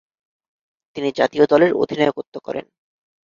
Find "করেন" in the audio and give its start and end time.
2.39-2.65